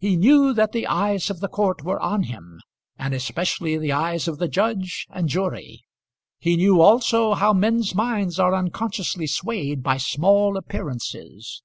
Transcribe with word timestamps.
He 0.00 0.16
knew 0.16 0.52
that 0.52 0.72
the 0.72 0.86
eyes 0.86 1.30
of 1.30 1.40
the 1.40 1.48
court 1.48 1.82
were 1.82 1.98
on 1.98 2.24
him, 2.24 2.60
and 2.98 3.14
especially 3.14 3.78
the 3.78 3.90
eyes 3.90 4.28
of 4.28 4.36
the 4.36 4.46
judge 4.46 5.06
and 5.08 5.30
jury. 5.30 5.84
He 6.38 6.58
knew 6.58 6.82
also 6.82 7.32
how 7.32 7.54
men's 7.54 7.94
minds 7.94 8.38
are 8.38 8.54
unconsciously 8.54 9.26
swayed 9.26 9.82
by 9.82 9.96
small 9.96 10.58
appearances. 10.58 11.62